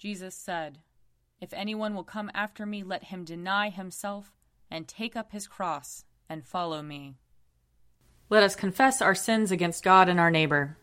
Jesus 0.00 0.34
said, 0.34 0.78
If 1.42 1.52
anyone 1.52 1.94
will 1.94 2.04
come 2.04 2.30
after 2.32 2.64
me, 2.64 2.82
let 2.82 3.04
him 3.04 3.22
deny 3.22 3.68
himself 3.68 4.32
and 4.70 4.88
take 4.88 5.14
up 5.14 5.30
his 5.30 5.46
cross 5.46 6.06
and 6.26 6.42
follow 6.42 6.80
me. 6.80 7.16
Let 8.30 8.42
us 8.42 8.56
confess 8.56 9.02
our 9.02 9.14
sins 9.14 9.50
against 9.50 9.84
God 9.84 10.08
and 10.08 10.18
our 10.18 10.30
neighbor. 10.30 10.78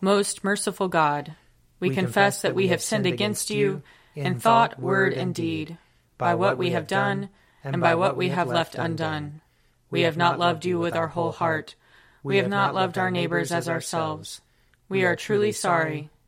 Most 0.00 0.44
merciful 0.44 0.86
God, 0.86 1.34
we, 1.80 1.88
we 1.88 1.96
confess 1.96 2.42
that 2.42 2.54
we 2.54 2.68
have 2.68 2.80
sinned 2.80 3.06
against 3.06 3.50
you 3.50 3.82
in 4.14 4.38
thought, 4.38 4.78
word, 4.78 5.12
and 5.12 5.34
deed, 5.34 5.78
by 6.18 6.36
what 6.36 6.56
we 6.56 6.70
have 6.70 6.86
done 6.86 7.30
and 7.64 7.80
by 7.80 7.96
what 7.96 8.16
we 8.16 8.28
have 8.28 8.46
left 8.46 8.76
undone. 8.76 9.40
We 9.90 10.02
have 10.02 10.16
not 10.16 10.38
loved 10.38 10.64
you 10.64 10.78
with 10.78 10.94
our 10.94 11.08
whole 11.08 11.32
heart. 11.32 11.74
We 12.22 12.36
have 12.36 12.48
not 12.48 12.72
loved 12.72 12.96
our 12.98 13.10
neighbors 13.10 13.50
as 13.50 13.68
ourselves. 13.68 14.42
We 14.88 15.04
are 15.04 15.16
truly 15.16 15.50
sorry, 15.50 16.10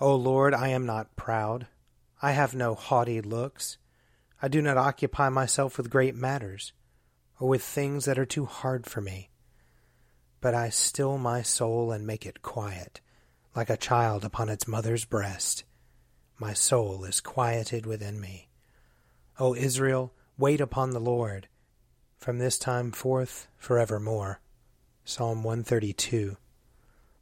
O 0.00 0.14
Lord, 0.14 0.54
I 0.54 0.68
am 0.68 0.86
not 0.86 1.16
proud. 1.16 1.66
I 2.22 2.32
have 2.32 2.54
no 2.54 2.74
haughty 2.74 3.20
looks. 3.20 3.78
I 4.40 4.46
do 4.46 4.62
not 4.62 4.76
occupy 4.76 5.28
myself 5.28 5.76
with 5.76 5.90
great 5.90 6.14
matters, 6.14 6.72
or 7.40 7.48
with 7.48 7.62
things 7.62 8.04
that 8.04 8.18
are 8.18 8.26
too 8.26 8.44
hard 8.44 8.86
for 8.86 9.00
me. 9.00 9.30
But 10.40 10.54
I 10.54 10.68
still 10.68 11.18
my 11.18 11.42
soul 11.42 11.90
and 11.90 12.06
make 12.06 12.24
it 12.24 12.42
quiet, 12.42 13.00
like 13.56 13.70
a 13.70 13.76
child 13.76 14.24
upon 14.24 14.48
its 14.48 14.68
mother's 14.68 15.04
breast. 15.04 15.64
My 16.38 16.52
soul 16.52 17.04
is 17.04 17.20
quieted 17.20 17.84
within 17.84 18.20
me. 18.20 18.48
O 19.40 19.56
Israel, 19.56 20.12
wait 20.36 20.60
upon 20.60 20.90
the 20.90 21.00
Lord 21.00 21.48
from 22.18 22.38
this 22.38 22.58
time 22.58 22.92
forth 22.92 23.48
forevermore. 23.56 24.40
Psalm 25.04 25.42
132. 25.42 26.36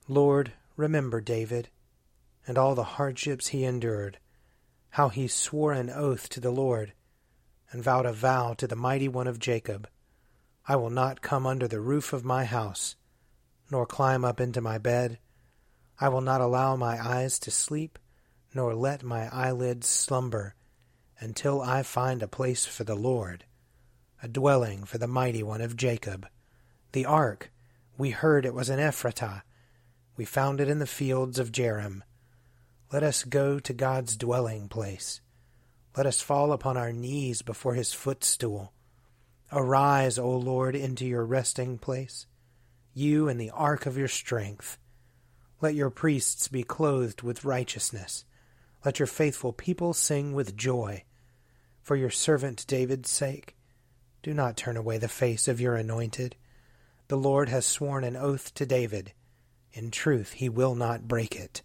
Lord, 0.08 0.52
remember 0.76 1.20
David 1.20 1.68
and 2.46 2.56
all 2.56 2.74
the 2.74 2.84
hardships 2.84 3.48
he 3.48 3.64
endured, 3.64 4.18
how 4.90 5.08
he 5.08 5.26
swore 5.28 5.72
an 5.72 5.90
oath 5.90 6.28
to 6.28 6.40
the 6.40 6.50
Lord 6.50 6.92
and 7.70 7.82
vowed 7.82 8.06
a 8.06 8.12
vow 8.12 8.54
to 8.54 8.66
the 8.66 8.76
mighty 8.76 9.08
one 9.08 9.26
of 9.26 9.38
Jacob. 9.38 9.88
I 10.66 10.76
will 10.76 10.90
not 10.90 11.22
come 11.22 11.46
under 11.46 11.68
the 11.68 11.80
roof 11.80 12.12
of 12.12 12.24
my 12.24 12.44
house, 12.44 12.96
nor 13.70 13.86
climb 13.86 14.24
up 14.24 14.40
into 14.40 14.60
my 14.60 14.78
bed. 14.78 15.18
I 16.00 16.08
will 16.08 16.20
not 16.20 16.40
allow 16.40 16.76
my 16.76 17.04
eyes 17.04 17.38
to 17.40 17.50
sleep, 17.50 17.98
nor 18.54 18.74
let 18.74 19.02
my 19.02 19.28
eyelids 19.34 19.88
slumber, 19.88 20.54
until 21.18 21.60
I 21.60 21.82
find 21.82 22.22
a 22.22 22.28
place 22.28 22.64
for 22.64 22.84
the 22.84 22.96
Lord 22.96 23.44
a 24.22 24.28
dwelling 24.28 24.84
for 24.84 24.98
the 24.98 25.06
mighty 25.06 25.42
one 25.42 25.60
of 25.60 25.76
Jacob. 25.76 26.26
The 26.92 27.04
ark, 27.04 27.52
we 27.98 28.10
heard 28.10 28.46
it 28.46 28.54
was 28.54 28.70
in 28.70 28.78
Ephratah. 28.78 29.42
We 30.16 30.24
found 30.24 30.60
it 30.60 30.68
in 30.68 30.78
the 30.78 30.86
fields 30.86 31.38
of 31.38 31.52
Jearim. 31.52 32.02
Let 32.92 33.02
us 33.02 33.24
go 33.24 33.58
to 33.58 33.72
God's 33.72 34.16
dwelling 34.16 34.68
place. 34.68 35.20
Let 35.96 36.06
us 36.06 36.20
fall 36.20 36.52
upon 36.52 36.76
our 36.76 36.92
knees 36.92 37.42
before 37.42 37.74
his 37.74 37.92
footstool. 37.92 38.72
Arise, 39.50 40.18
O 40.18 40.30
Lord, 40.30 40.76
into 40.76 41.04
your 41.04 41.24
resting 41.24 41.78
place, 41.78 42.26
you 42.94 43.28
and 43.28 43.40
the 43.40 43.50
ark 43.50 43.86
of 43.86 43.96
your 43.96 44.08
strength. 44.08 44.78
Let 45.60 45.74
your 45.74 45.90
priests 45.90 46.46
be 46.46 46.62
clothed 46.62 47.22
with 47.22 47.44
righteousness. 47.44 48.24
Let 48.84 49.00
your 49.00 49.06
faithful 49.06 49.52
people 49.52 49.92
sing 49.92 50.32
with 50.32 50.56
joy. 50.56 51.02
For 51.82 51.96
your 51.96 52.10
servant 52.10 52.66
David's 52.68 53.10
sake, 53.10 53.56
do 54.22 54.32
not 54.32 54.56
turn 54.56 54.76
away 54.76 54.98
the 54.98 55.08
face 55.08 55.48
of 55.48 55.60
your 55.60 55.74
anointed. 55.74 56.36
The 57.08 57.16
Lord 57.16 57.48
has 57.48 57.66
sworn 57.66 58.04
an 58.04 58.16
oath 58.16 58.54
to 58.54 58.66
David. 58.66 59.12
In 59.72 59.90
truth, 59.90 60.32
he 60.32 60.48
will 60.48 60.74
not 60.76 61.08
break 61.08 61.34
it. 61.34 61.62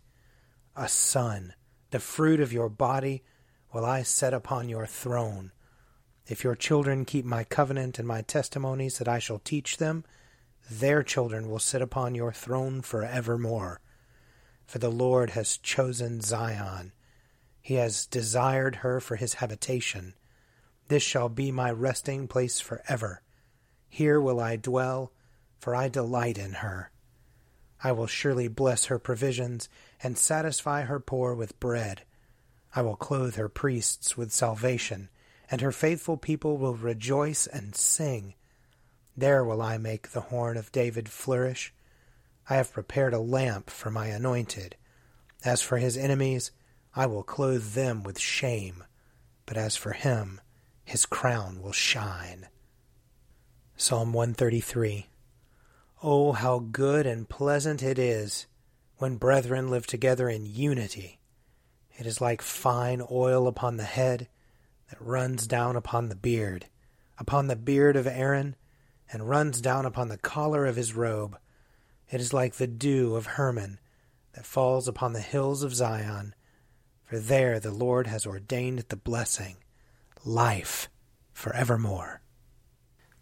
A 0.76 0.88
son, 0.88 1.54
the 1.90 2.00
fruit 2.00 2.40
of 2.40 2.54
your 2.54 2.70
body, 2.70 3.24
will 3.74 3.84
I 3.84 4.04
set 4.04 4.34
upon 4.34 4.70
your 4.70 4.86
throne. 4.86 5.52
If 6.28 6.44
your 6.44 6.56
children 6.56 7.04
keep 7.04 7.26
my 7.26 7.44
covenant 7.44 8.00
and 8.00 8.08
my 8.08 8.22
testimonies 8.22 8.98
that 8.98 9.08
I 9.08 9.20
shall 9.20 9.40
teach 9.40 9.78
them, 9.78 10.06
their 10.70 11.04
children 11.04 11.50
will 11.50 11.59
sit 11.59 11.82
upon 11.82 12.16
your 12.16 12.32
throne 12.32 12.82
for 12.82 13.04
evermore. 13.04 13.82
For 14.66 14.80
the 14.80 14.92
Lord 14.92 15.32
has 15.32 15.58
chosen 15.58 16.22
Zion. 16.22 16.94
He 17.62 17.74
has 17.74 18.06
desired 18.06 18.78
her 18.78 19.02
for 19.02 19.18
his 19.18 19.36
habitation. 19.36 20.14
This 20.88 21.03
shall 21.03 21.28
be 21.28 21.52
my 21.52 21.70
resting 21.72 22.28
place 22.28 22.62
forever. 22.62 23.22
Here 23.90 24.22
will 24.22 24.40
I 24.40 24.56
dwell, 24.56 25.12
for 25.59 25.76
I 25.76 25.90
delight 25.90 26.38
in 26.38 26.53
her. 26.53 26.91
I 27.84 27.92
will 27.92 28.08
surely 28.08 28.47
bless 28.47 28.86
her 28.86 29.00
provisions, 29.00 29.68
and 30.03 30.18
satisfy 30.18 30.84
her 30.84 31.00
poor 31.00 31.34
with 31.34 31.59
bread. 31.59 32.03
I 32.75 32.81
will 32.81 32.96
clothe 32.96 33.36
her 33.36 33.50
priests 33.50 34.16
with 34.16 34.31
salvation, 34.31 35.09
and 35.50 35.62
her 35.62 35.72
faithful 35.72 36.18
people 36.18 36.58
will 36.58 36.75
rejoice 36.75 37.47
and 37.47 37.75
sing. 37.75 38.36
There 39.18 39.44
will 39.44 39.62
I 39.62 39.78
make 39.78 40.12
the 40.12 40.22
horn 40.22 40.58
of 40.58 40.72
David 40.72 41.09
flourish. 41.09 41.74
I 42.50 42.56
have 42.56 42.72
prepared 42.72 43.14
a 43.14 43.20
lamp 43.20 43.70
for 43.70 43.91
my 43.91 44.08
anointed. 44.08 44.75
As 45.44 45.62
for 45.62 45.78
his 45.78 45.97
enemies, 45.97 46.52
I 46.96 47.08
will 47.08 47.24
clothe 47.24 47.74
them 47.74 48.03
with 48.03 48.20
shame. 48.20 48.84
But 49.46 49.58
as 49.58 49.76
for 49.76 49.94
him, 49.94 50.40
his 50.85 51.05
crown 51.05 51.61
will 51.61 51.72
shine. 51.72 52.47
Psalm 53.76 54.14
133 54.14 55.08
Oh, 56.03 56.32
how 56.32 56.58
good 56.58 57.06
and 57.06 57.30
pleasant 57.30 57.84
it 57.84 58.00
is 58.00 58.48
when 58.98 59.18
brethren 59.18 59.70
live 59.70 59.86
together 59.86 60.30
in 60.30 60.48
unity. 60.48 61.20
It 61.96 62.08
is 62.08 62.20
like 62.20 62.42
fine 62.42 63.03
oil 63.12 63.48
upon 63.48 63.78
the 63.78 63.84
head 63.84 64.28
that 64.90 65.00
runs 65.00 65.46
down 65.46 65.76
upon 65.76 66.09
the 66.09 66.16
beard, 66.16 66.66
upon 67.20 67.46
the 67.46 67.56
beard 67.56 67.96
of 67.96 68.08
Aaron, 68.08 68.56
and 69.12 69.30
runs 69.30 69.62
down 69.62 69.86
upon 69.86 70.08
the 70.09 70.18
collar 70.18 70.66
of 70.66 70.76
his 70.76 70.96
robe. 70.96 71.38
It 72.09 72.20
is 72.20 72.34
like 72.34 72.56
the 72.56 72.66
dew 72.66 73.16
of 73.16 73.28
Hermon 73.28 73.80
that 74.34 74.46
falls 74.46 74.88
upon 74.88 75.14
the 75.14 75.20
hills 75.20 75.62
of 75.62 75.76
Zion, 75.76 76.34
for 77.03 77.20
there 77.20 77.59
the 77.59 77.70
Lord 77.70 78.08
has 78.08 78.26
ordained 78.26 78.80
the 78.90 78.96
blessing 78.96 79.58
life 80.26 80.90
forevermore. 81.32 82.21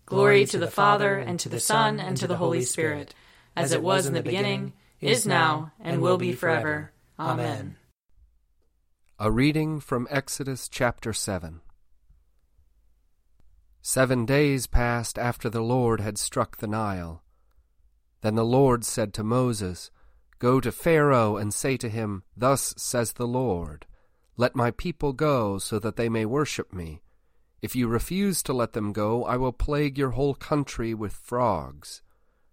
Glory 0.10 0.44
to 0.48 0.58
the 0.58 0.72
Father, 0.72 1.20
and 1.20 1.40
to 1.40 1.50
the 1.50 1.60
Son, 1.60 2.00
and 2.00 2.18
to 2.18 2.26
the 2.28 2.38
Holy 2.38 2.64
Spirit, 2.64 3.14
as 3.56 3.72
it 3.72 3.84
was 3.84 4.08
in 4.08 4.14
the 4.16 4.24
beginning, 4.24 4.74
is 5.00 5.24
now, 5.24 5.72
and 5.80 6.02
will 6.02 6.18
be 6.18 6.34
forever. 6.34 6.92
Amen. 7.20 7.76
A 9.20 9.30
reading 9.30 9.80
from 9.80 10.08
Exodus 10.10 10.68
chapter 10.68 11.14
7. 11.14 11.62
Seven 13.84 14.26
days 14.26 14.66
passed 14.66 15.20
after 15.20 15.48
the 15.48 15.62
Lord 15.62 16.02
had 16.02 16.18
struck 16.18 16.58
the 16.58 16.68
Nile. 16.68 17.22
Then 18.22 18.34
the 18.34 18.44
Lord 18.44 18.84
said 18.84 19.14
to 19.14 19.24
Moses, 19.24 19.92
Go 20.40 20.60
to 20.60 20.72
Pharaoh 20.72 21.38
and 21.38 21.54
say 21.54 21.78
to 21.78 21.88
him, 21.88 22.24
Thus 22.36 22.74
says 22.78 23.14
the 23.14 23.28
Lord, 23.28 23.86
Let 24.38 24.56
my 24.56 24.72
people 24.72 25.14
go, 25.14 25.60
so 25.60 25.78
that 25.78 25.98
they 25.98 26.10
may 26.10 26.26
worship 26.26 26.74
me. 26.74 27.04
If 27.62 27.76
you 27.76 27.88
refuse 27.88 28.42
to 28.44 28.54
let 28.54 28.74
them 28.74 28.94
go, 28.94 29.26
I 29.26 29.38
will 29.38 29.52
plague 29.52 29.98
your 29.98 30.12
whole 30.12 30.34
country 30.34 30.94
with 30.94 31.14
frogs. 31.14 32.02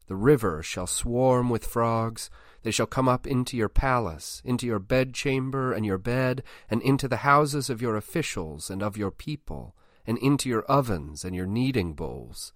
The 0.08 0.16
river 0.16 0.62
shall 0.62 0.86
swarm 0.86 1.50
with 1.50 1.66
frogs, 1.66 2.30
they 2.62 2.70
shall 2.72 2.86
come 2.86 3.08
up 3.08 3.26
into 3.26 3.56
your 3.56 3.68
palace, 3.68 4.42
into 4.44 4.66
your 4.66 4.80
bedchamber 4.80 5.72
and 5.72 5.86
your 5.86 5.98
bed, 5.98 6.42
and 6.68 6.82
into 6.82 7.06
the 7.06 7.18
houses 7.18 7.70
of 7.70 7.80
your 7.80 7.96
officials 7.96 8.70
and 8.70 8.82
of 8.82 8.96
your 8.96 9.12
people, 9.12 9.76
and 10.04 10.18
into 10.18 10.48
your 10.48 10.62
ovens 10.62 11.24
and 11.24 11.34
your 11.34 11.46
kneading 11.46 11.94
bowls. 11.94 12.52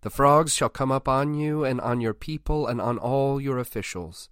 The 0.00 0.10
frogs 0.10 0.54
shall 0.54 0.68
come 0.68 0.92
up 0.92 1.08
on 1.08 1.34
you 1.34 1.64
and 1.64 1.80
on 1.80 2.00
your 2.00 2.14
people 2.14 2.66
and 2.66 2.80
on 2.80 2.96
all 2.96 3.40
your 3.40 3.58
officials. 3.58 4.30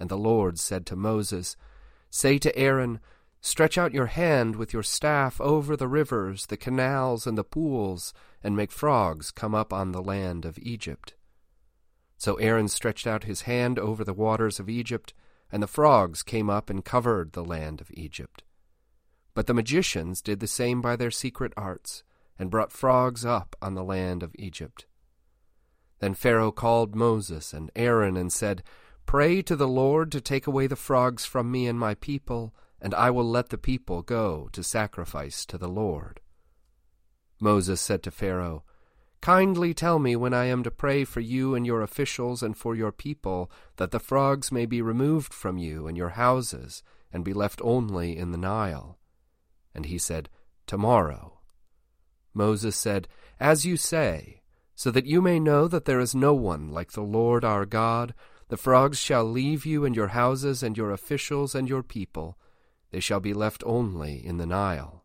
And 0.00 0.08
the 0.08 0.16
Lord 0.16 0.58
said 0.58 0.86
to 0.86 0.96
Moses, 0.96 1.56
Say 2.10 2.38
to 2.38 2.56
Aaron, 2.56 3.00
Stretch 3.40 3.78
out 3.78 3.94
your 3.94 4.06
hand 4.06 4.56
with 4.56 4.72
your 4.72 4.82
staff 4.82 5.40
over 5.40 5.76
the 5.76 5.88
rivers, 5.88 6.46
the 6.46 6.56
canals, 6.56 7.26
and 7.26 7.38
the 7.38 7.44
pools, 7.44 8.12
and 8.42 8.56
make 8.56 8.72
frogs 8.72 9.30
come 9.30 9.54
up 9.54 9.72
on 9.72 9.92
the 9.92 10.02
land 10.02 10.44
of 10.44 10.58
Egypt. 10.58 11.14
So 12.16 12.34
Aaron 12.36 12.68
stretched 12.68 13.06
out 13.06 13.24
his 13.24 13.42
hand 13.42 13.78
over 13.78 14.02
the 14.02 14.12
waters 14.12 14.58
of 14.58 14.68
Egypt, 14.68 15.14
and 15.52 15.62
the 15.62 15.68
frogs 15.68 16.22
came 16.22 16.50
up 16.50 16.68
and 16.68 16.84
covered 16.84 17.32
the 17.32 17.44
land 17.44 17.80
of 17.80 17.90
Egypt. 17.92 18.42
But 19.34 19.46
the 19.46 19.54
magicians 19.54 20.20
did 20.20 20.40
the 20.40 20.48
same 20.48 20.80
by 20.80 20.96
their 20.96 21.12
secret 21.12 21.52
arts, 21.56 22.02
and 22.38 22.50
brought 22.50 22.72
frogs 22.72 23.24
up 23.24 23.54
on 23.62 23.74
the 23.74 23.84
land 23.84 24.24
of 24.24 24.34
Egypt. 24.36 24.86
Then 26.00 26.14
Pharaoh 26.14 26.52
called 26.52 26.94
Moses 26.94 27.52
and 27.52 27.70
Aaron 27.74 28.16
and 28.16 28.32
said, 28.32 28.62
Pray 29.06 29.42
to 29.42 29.56
the 29.56 29.68
Lord 29.68 30.12
to 30.12 30.20
take 30.20 30.46
away 30.46 30.66
the 30.66 30.76
frogs 30.76 31.24
from 31.24 31.50
me 31.50 31.66
and 31.66 31.78
my 31.78 31.94
people, 31.94 32.54
and 32.80 32.94
I 32.94 33.10
will 33.10 33.28
let 33.28 33.48
the 33.48 33.58
people 33.58 34.02
go 34.02 34.48
to 34.52 34.62
sacrifice 34.62 35.44
to 35.46 35.58
the 35.58 35.68
Lord. 35.68 36.20
Moses 37.40 37.80
said 37.80 38.02
to 38.04 38.10
Pharaoh, 38.10 38.64
Kindly 39.20 39.74
tell 39.74 39.98
me 39.98 40.14
when 40.14 40.32
I 40.32 40.44
am 40.44 40.62
to 40.62 40.70
pray 40.70 41.04
for 41.04 41.20
you 41.20 41.54
and 41.54 41.66
your 41.66 41.82
officials 41.82 42.42
and 42.42 42.56
for 42.56 42.74
your 42.74 42.92
people, 42.92 43.50
that 43.76 43.90
the 43.90 43.98
frogs 43.98 44.52
may 44.52 44.64
be 44.64 44.80
removed 44.80 45.34
from 45.34 45.58
you 45.58 45.88
and 45.88 45.96
your 45.96 46.10
houses, 46.10 46.82
and 47.12 47.24
be 47.24 47.32
left 47.32 47.60
only 47.64 48.16
in 48.16 48.30
the 48.30 48.38
Nile. 48.38 48.98
And 49.74 49.86
he 49.86 49.98
said, 49.98 50.28
Tomorrow. 50.66 51.40
Moses 52.32 52.76
said, 52.76 53.08
As 53.40 53.66
you 53.66 53.76
say, 53.76 54.42
so 54.74 54.92
that 54.92 55.06
you 55.06 55.20
may 55.20 55.40
know 55.40 55.66
that 55.66 55.86
there 55.86 55.98
is 55.98 56.14
no 56.14 56.34
one 56.34 56.70
like 56.70 56.92
the 56.92 57.02
Lord 57.02 57.44
our 57.44 57.66
God, 57.66 58.14
the 58.48 58.56
frogs 58.56 58.98
shall 58.98 59.24
leave 59.24 59.66
you 59.66 59.84
and 59.84 59.96
your 59.96 60.08
houses 60.08 60.62
and 60.62 60.76
your 60.76 60.92
officials 60.92 61.54
and 61.54 61.68
your 61.68 61.82
people. 61.82 62.38
They 62.90 63.00
shall 63.00 63.20
be 63.20 63.34
left 63.34 63.62
only 63.66 64.24
in 64.24 64.38
the 64.38 64.46
Nile. 64.46 65.04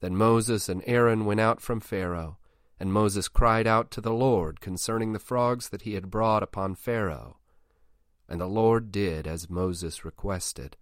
Then 0.00 0.16
Moses 0.16 0.68
and 0.68 0.82
Aaron 0.86 1.24
went 1.24 1.40
out 1.40 1.60
from 1.60 1.80
Pharaoh 1.80 2.38
and 2.82 2.92
Moses 2.92 3.28
cried 3.28 3.68
out 3.68 3.92
to 3.92 4.00
the 4.00 4.12
Lord 4.12 4.60
concerning 4.60 5.12
the 5.12 5.20
frogs 5.20 5.68
that 5.68 5.82
he 5.82 5.94
had 5.94 6.10
brought 6.10 6.42
upon 6.42 6.74
Pharaoh. 6.74 7.38
And 8.28 8.40
the 8.40 8.48
Lord 8.48 8.90
did 8.90 9.24
as 9.24 9.48
Moses 9.48 10.04
requested. 10.04 10.76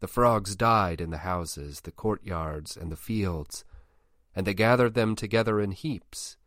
The 0.00 0.08
frogs 0.08 0.56
died 0.56 1.02
in 1.02 1.10
the 1.10 1.18
houses, 1.18 1.82
the 1.82 1.92
courtyards, 1.92 2.78
and 2.78 2.90
the 2.90 2.96
fields, 2.96 3.62
and 4.34 4.46
they 4.46 4.54
gathered 4.54 4.94
them 4.94 5.14
together 5.14 5.60
in 5.60 5.72
heaps, 5.72 6.38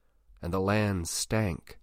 and 0.42 0.52
the 0.52 0.60
land 0.60 1.08
stank. 1.08 1.78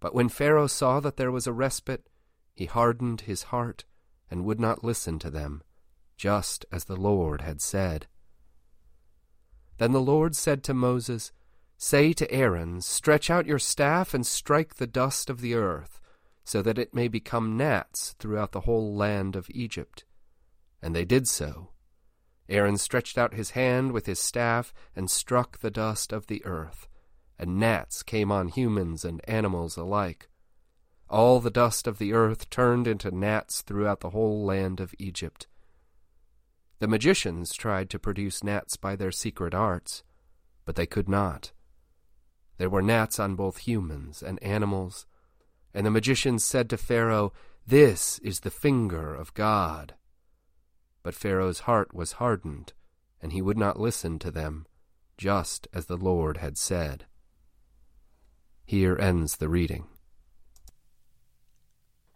But 0.00 0.16
when 0.16 0.28
Pharaoh 0.28 0.66
saw 0.66 0.98
that 0.98 1.16
there 1.16 1.30
was 1.30 1.46
a 1.46 1.52
respite, 1.52 2.08
he 2.56 2.64
hardened 2.64 3.20
his 3.20 3.44
heart 3.44 3.84
and 4.30 4.44
would 4.44 4.60
not 4.60 4.84
listen 4.84 5.18
to 5.20 5.30
them, 5.30 5.62
just 6.16 6.64
as 6.72 6.84
the 6.84 6.96
Lord 6.96 7.40
had 7.40 7.60
said. 7.60 8.06
Then 9.78 9.92
the 9.92 10.00
Lord 10.00 10.36
said 10.36 10.62
to 10.64 10.74
Moses, 10.74 11.32
Say 11.76 12.12
to 12.14 12.30
Aaron, 12.30 12.80
Stretch 12.80 13.30
out 13.30 13.46
your 13.46 13.58
staff 13.58 14.14
and 14.14 14.26
strike 14.26 14.76
the 14.76 14.86
dust 14.86 15.28
of 15.28 15.40
the 15.40 15.54
earth, 15.54 16.00
so 16.44 16.62
that 16.62 16.78
it 16.78 16.94
may 16.94 17.08
become 17.08 17.56
gnats 17.56 18.14
throughout 18.18 18.52
the 18.52 18.60
whole 18.60 18.94
land 18.94 19.34
of 19.34 19.50
Egypt. 19.50 20.04
And 20.80 20.94
they 20.94 21.04
did 21.04 21.26
so. 21.26 21.70
Aaron 22.48 22.76
stretched 22.76 23.16
out 23.16 23.34
his 23.34 23.50
hand 23.50 23.92
with 23.92 24.06
his 24.06 24.18
staff 24.18 24.72
and 24.94 25.10
struck 25.10 25.58
the 25.58 25.70
dust 25.70 26.12
of 26.12 26.26
the 26.26 26.44
earth, 26.44 26.88
and 27.38 27.58
gnats 27.58 28.02
came 28.02 28.30
on 28.30 28.48
humans 28.48 29.04
and 29.04 29.20
animals 29.28 29.76
alike. 29.76 30.28
All 31.08 31.40
the 31.40 31.50
dust 31.50 31.86
of 31.86 31.98
the 31.98 32.12
earth 32.12 32.50
turned 32.50 32.86
into 32.86 33.10
gnats 33.10 33.62
throughout 33.62 34.00
the 34.00 34.10
whole 34.10 34.44
land 34.44 34.80
of 34.80 34.94
Egypt. 34.98 35.46
The 36.78 36.88
magicians 36.88 37.54
tried 37.54 37.90
to 37.90 37.98
produce 37.98 38.42
gnats 38.42 38.76
by 38.76 38.96
their 38.96 39.12
secret 39.12 39.54
arts, 39.54 40.02
but 40.64 40.76
they 40.76 40.86
could 40.86 41.08
not. 41.08 41.52
There 42.56 42.70
were 42.70 42.82
gnats 42.82 43.18
on 43.18 43.34
both 43.34 43.58
humans 43.58 44.22
and 44.22 44.42
animals. 44.42 45.06
And 45.72 45.84
the 45.84 45.90
magicians 45.90 46.44
said 46.44 46.70
to 46.70 46.76
Pharaoh, 46.76 47.32
This 47.66 48.18
is 48.20 48.40
the 48.40 48.50
finger 48.50 49.14
of 49.14 49.34
God. 49.34 49.94
But 51.02 51.14
Pharaoh's 51.14 51.60
heart 51.60 51.92
was 51.92 52.12
hardened, 52.12 52.72
and 53.20 53.32
he 53.32 53.42
would 53.42 53.58
not 53.58 53.80
listen 53.80 54.18
to 54.20 54.30
them, 54.30 54.66
just 55.16 55.66
as 55.72 55.86
the 55.86 55.96
Lord 55.96 56.38
had 56.38 56.56
said. 56.56 57.06
Here 58.64 58.96
ends 58.98 59.36
the 59.36 59.48
reading. 59.48 59.86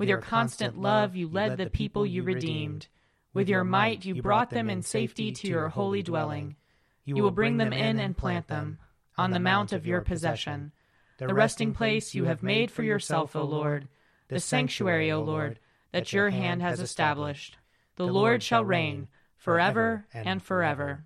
With 0.00 0.08
your 0.08 0.18
constant 0.18 0.78
love, 0.78 1.16
you 1.16 1.28
led 1.28 1.56
the 1.56 1.70
people 1.70 2.06
you 2.06 2.22
redeemed. 2.22 2.86
With 3.34 3.48
your 3.48 3.64
might, 3.64 4.04
you 4.04 4.20
brought 4.22 4.50
them 4.50 4.68
in 4.68 4.82
safety 4.82 5.32
to 5.32 5.48
your 5.48 5.68
holy 5.68 6.02
dwelling. 6.02 6.56
You 7.04 7.16
will 7.16 7.30
bring 7.30 7.56
them 7.56 7.72
in 7.72 7.98
and 7.98 8.16
plant 8.16 8.48
them 8.48 8.78
on 9.18 9.30
the 9.30 9.40
mount 9.40 9.72
of 9.72 9.86
your 9.86 10.00
possession 10.00 10.72
the 11.18 11.34
resting 11.34 11.72
place 11.72 12.14
you 12.14 12.24
have 12.24 12.42
made 12.42 12.70
for 12.70 12.82
yourself, 12.82 13.36
O 13.36 13.44
Lord, 13.44 13.88
the 14.28 14.40
sanctuary, 14.40 15.12
O 15.12 15.20
Lord, 15.20 15.58
that 15.92 16.12
your 16.12 16.30
hand 16.30 16.62
has 16.62 16.80
established. 16.80 17.56
The 17.96 18.06
Lord 18.06 18.42
shall 18.42 18.64
reign 18.64 19.08
forever 19.36 20.06
and 20.12 20.42
forever. 20.42 21.04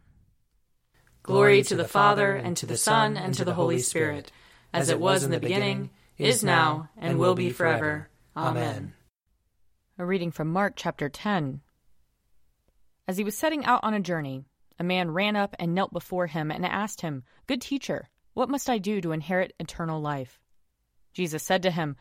Glory 1.23 1.63
to 1.65 1.75
the 1.75 1.89
Father, 1.89 2.35
and 2.35 2.57
to 2.57 2.67
the 2.67 2.77
Son, 2.77 3.17
and 3.17 3.35
to 3.35 3.45
the 3.45 3.55
Holy 3.55 3.79
Spirit, 3.79 4.31
as 4.73 4.89
it 4.89 5.01
was 5.01 5.25
in 5.25 5.31
the 5.31 5.41
beginning, 5.41 5.91
is 6.19 6.45
now, 6.45 6.89
and 6.97 7.19
will 7.19 7.35
be 7.35 7.51
forever. 7.51 8.09
Amen. 8.37 8.93
A 9.99 10.05
reading 10.05 10.31
from 10.31 10.53
Mark 10.53 10.75
chapter 10.77 11.09
10. 11.09 11.63
As 13.09 13.17
he 13.17 13.25
was 13.25 13.35
setting 13.35 13.65
out 13.65 13.81
on 13.83 13.95
a 13.95 14.01
journey, 14.01 14.45
a 14.79 14.85
man 14.85 15.11
ran 15.11 15.37
up 15.37 15.57
and 15.59 15.75
knelt 15.75 15.91
before 15.91 16.27
him 16.27 16.51
and 16.51 16.67
asked 16.67 17.01
him, 17.01 17.25
Good 17.47 17.63
teacher, 17.63 18.11
what 18.35 18.51
must 18.51 18.69
I 18.69 18.77
do 18.77 19.01
to 19.01 19.13
inherit 19.13 19.55
eternal 19.59 20.03
life? 20.03 20.39
Jesus 21.15 21.43
said 21.43 21.63
to 21.63 21.71
him, 21.71 21.97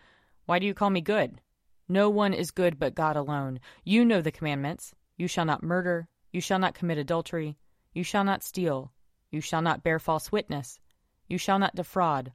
Why 0.46 0.60
do 0.60 0.66
you 0.66 0.74
call 0.74 0.90
me 0.90 1.00
good? 1.00 1.40
No 1.88 2.10
one 2.10 2.34
is 2.34 2.52
good 2.52 2.78
but 2.78 2.96
God 2.96 3.16
alone. 3.16 3.62
You 3.86 4.04
know 4.04 4.22
the 4.22 4.30
commandments 4.30 4.94
You 5.16 5.30
shall 5.30 5.46
not 5.46 5.64
murder, 5.64 6.10
you 6.34 6.42
shall 6.42 6.60
not 6.60 6.76
commit 6.76 6.98
adultery, 6.98 7.58
you 7.94 8.04
shall 8.04 8.26
not 8.26 8.44
steal, 8.44 8.92
You 9.32 9.40
shall 9.40 9.62
not 9.62 9.84
bear 9.84 10.00
false 10.00 10.34
witness. 10.34 10.82
You 11.30 11.38
shall 11.38 11.60
not 11.60 11.76
defraud. 11.76 12.34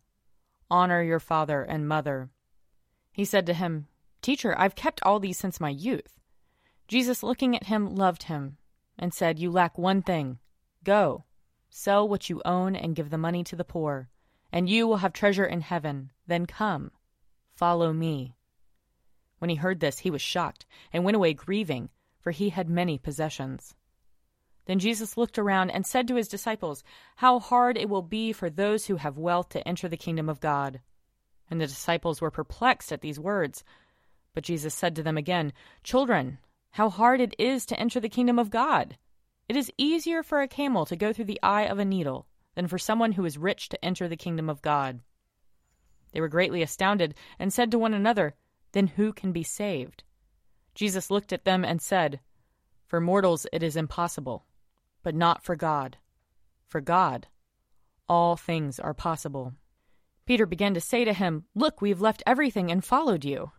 Honor 0.70 1.02
your 1.02 1.20
father 1.20 1.62
and 1.62 1.86
mother. 1.86 2.30
He 3.12 3.24
said 3.24 3.46
to 3.46 3.54
him, 3.54 3.86
Teacher, 4.22 4.54
I've 4.58 4.74
kept 4.74 5.00
all 5.02 5.18
these 5.18 5.38
since 5.38 5.60
my 5.60 5.70
youth. 5.70 6.20
Jesus, 6.88 7.22
looking 7.22 7.56
at 7.56 7.64
him, 7.64 7.94
loved 7.94 8.24
him, 8.24 8.58
and 8.98 9.14
said, 9.14 9.38
You 9.38 9.50
lack 9.50 9.78
one 9.78 10.02
thing. 10.02 10.38
Go, 10.84 11.24
sell 11.70 12.08
what 12.08 12.28
you 12.28 12.42
own, 12.44 12.74
and 12.74 12.96
give 12.96 13.10
the 13.10 13.18
money 13.18 13.44
to 13.44 13.56
the 13.56 13.64
poor, 13.64 14.10
and 14.52 14.68
you 14.68 14.86
will 14.86 14.98
have 14.98 15.12
treasure 15.12 15.44
in 15.44 15.60
heaven. 15.60 16.10
Then 16.26 16.46
come, 16.46 16.90
follow 17.54 17.92
me. 17.92 18.34
When 19.38 19.50
he 19.50 19.56
heard 19.56 19.80
this, 19.80 20.00
he 20.00 20.10
was 20.10 20.20
shocked, 20.20 20.66
and 20.92 21.04
went 21.04 21.16
away 21.16 21.32
grieving, 21.32 21.88
for 22.18 22.30
he 22.30 22.50
had 22.50 22.68
many 22.68 22.98
possessions. 22.98 23.74
Then 24.66 24.78
Jesus 24.78 25.16
looked 25.16 25.38
around 25.38 25.70
and 25.70 25.86
said 25.86 26.06
to 26.08 26.16
his 26.16 26.28
disciples, 26.28 26.84
How 27.16 27.38
hard 27.38 27.78
it 27.78 27.88
will 27.88 28.02
be 28.02 28.32
for 28.32 28.50
those 28.50 28.86
who 28.86 28.96
have 28.96 29.16
wealth 29.16 29.48
to 29.50 29.66
enter 29.66 29.88
the 29.88 29.96
kingdom 29.96 30.28
of 30.28 30.40
God. 30.40 30.80
And 31.50 31.60
the 31.60 31.66
disciples 31.66 32.20
were 32.20 32.30
perplexed 32.30 32.92
at 32.92 33.00
these 33.00 33.18
words. 33.18 33.64
But 34.32 34.44
Jesus 34.44 34.72
said 34.72 34.94
to 34.96 35.02
them 35.02 35.18
again, 35.18 35.52
Children, 35.82 36.38
how 36.70 36.88
hard 36.88 37.20
it 37.20 37.34
is 37.38 37.66
to 37.66 37.78
enter 37.78 37.98
the 37.98 38.08
kingdom 38.08 38.38
of 38.38 38.50
God! 38.50 38.96
It 39.48 39.56
is 39.56 39.72
easier 39.76 40.22
for 40.22 40.40
a 40.40 40.48
camel 40.48 40.86
to 40.86 40.94
go 40.94 41.12
through 41.12 41.24
the 41.24 41.42
eye 41.42 41.62
of 41.62 41.80
a 41.80 41.84
needle 41.84 42.28
than 42.54 42.68
for 42.68 42.78
someone 42.78 43.12
who 43.12 43.24
is 43.24 43.36
rich 43.36 43.68
to 43.70 43.84
enter 43.84 44.06
the 44.06 44.16
kingdom 44.16 44.48
of 44.48 44.62
God. 44.62 45.00
They 46.12 46.20
were 46.20 46.28
greatly 46.28 46.62
astounded 46.62 47.14
and 47.38 47.52
said 47.52 47.70
to 47.72 47.78
one 47.78 47.94
another, 47.94 48.34
Then 48.72 48.86
who 48.86 49.12
can 49.12 49.32
be 49.32 49.42
saved? 49.42 50.04
Jesus 50.74 51.10
looked 51.10 51.32
at 51.32 51.44
them 51.44 51.64
and 51.64 51.82
said, 51.82 52.20
For 52.86 53.00
mortals 53.00 53.46
it 53.52 53.62
is 53.62 53.76
impossible, 53.76 54.46
but 55.02 55.14
not 55.14 55.42
for 55.42 55.56
God. 55.56 55.96
For 56.68 56.80
God, 56.80 57.26
all 58.08 58.36
things 58.36 58.78
are 58.78 58.94
possible. 58.94 59.54
Peter 60.30 60.46
began 60.46 60.74
to 60.74 60.80
say 60.80 61.04
to 61.04 61.12
him, 61.12 61.42
Look, 61.56 61.80
we 61.80 61.88
have 61.88 62.00
left 62.00 62.22
everything 62.24 62.70
and 62.70 62.84
followed 62.84 63.24
you. 63.24 63.50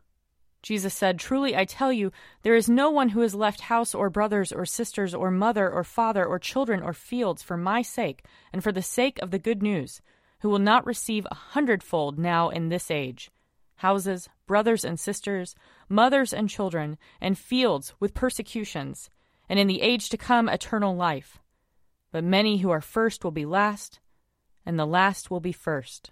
Jesus 0.61 0.93
said, 0.93 1.19
Truly 1.19 1.53
I 1.53 1.65
tell 1.65 1.91
you, 1.91 2.13
there 2.43 2.55
is 2.55 2.69
no 2.69 2.89
one 2.89 3.09
who 3.09 3.19
has 3.19 3.35
left 3.35 3.59
house 3.59 3.93
or 3.93 4.09
brothers 4.09 4.53
or 4.53 4.65
sisters 4.65 5.13
or 5.13 5.31
mother 5.31 5.69
or 5.69 5.83
father 5.83 6.25
or 6.25 6.39
children 6.39 6.81
or 6.81 6.93
fields 6.93 7.43
for 7.43 7.57
my 7.57 7.81
sake 7.81 8.23
and 8.53 8.63
for 8.63 8.71
the 8.71 8.81
sake 8.81 9.19
of 9.21 9.31
the 9.31 9.37
good 9.37 9.61
news, 9.61 10.01
who 10.39 10.49
will 10.49 10.59
not 10.59 10.85
receive 10.85 11.27
a 11.29 11.35
hundredfold 11.35 12.17
now 12.17 12.47
in 12.47 12.69
this 12.69 12.89
age 12.89 13.31
houses, 13.75 14.29
brothers 14.47 14.85
and 14.85 14.97
sisters, 14.97 15.55
mothers 15.89 16.31
and 16.31 16.47
children, 16.47 16.97
and 17.19 17.37
fields 17.37 17.93
with 17.99 18.13
persecutions, 18.13 19.09
and 19.49 19.59
in 19.59 19.67
the 19.67 19.81
age 19.81 20.07
to 20.07 20.15
come 20.15 20.47
eternal 20.47 20.95
life. 20.95 21.37
But 22.13 22.23
many 22.23 22.59
who 22.59 22.69
are 22.69 22.79
first 22.79 23.25
will 23.25 23.31
be 23.31 23.45
last, 23.45 23.99
and 24.65 24.79
the 24.79 24.85
last 24.85 25.29
will 25.29 25.41
be 25.41 25.51
first. 25.51 26.11